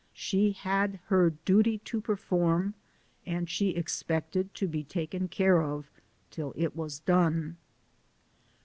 [0.15, 2.73] She had her duty to perform,
[3.23, 5.91] and she expected to be taken care of
[6.31, 7.57] till it was done.